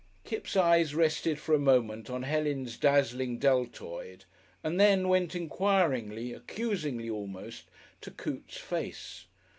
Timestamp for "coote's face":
8.09-9.27